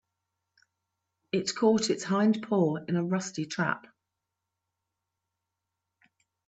It 1.31 1.53
caught 1.53 1.91
its 1.91 2.03
hind 2.03 2.41
paw 2.41 2.77
in 2.77 2.95
a 2.95 3.03
rusty 3.03 3.45
trap. 3.45 3.85